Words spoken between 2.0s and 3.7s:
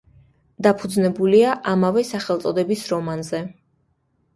სახელწოდების რომანზე.